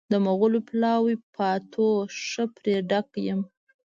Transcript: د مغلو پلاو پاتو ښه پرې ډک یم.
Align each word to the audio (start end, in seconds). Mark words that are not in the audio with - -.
د 0.11 0.13
مغلو 0.25 0.59
پلاو 0.69 1.05
پاتو 1.35 1.87
ښه 2.25 2.43
پرې 2.55 2.75
ډک 2.89 3.09
یم. 3.27 3.41